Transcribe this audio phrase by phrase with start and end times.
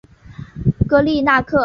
[0.89, 1.59] 戈利纳克。